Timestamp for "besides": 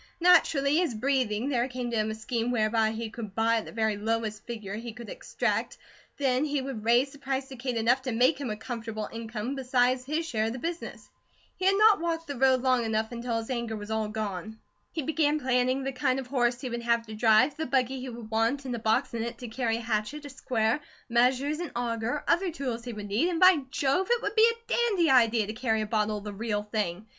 9.53-10.03